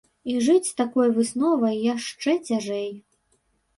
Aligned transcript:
І 0.31 0.37
жыць 0.45 0.69
з 0.69 0.71
такой 0.79 1.11
высновай 1.19 1.75
яшчэ 1.95 2.31
цяжэй. 2.51 2.91